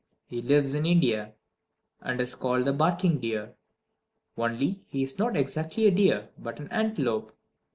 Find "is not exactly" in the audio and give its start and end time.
5.03-5.85